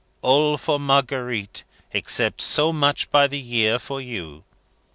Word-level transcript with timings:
'All 0.23 0.57
for 0.57 0.79
Marguerite, 0.79 1.63
except 1.91 2.41
so 2.41 2.73
much 2.73 3.11
by 3.11 3.27
the 3.27 3.39
year 3.39 3.77
for 3.77 4.01
you. 4.01 4.43